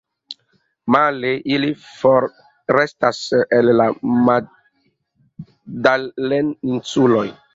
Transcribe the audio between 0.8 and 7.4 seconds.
Male ili forestas el la Magdalen-Insuloj.